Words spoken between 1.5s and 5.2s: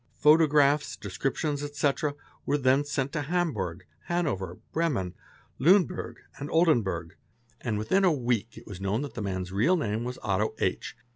etc., were then sent to Hamburg,_ Hanover, Bremen,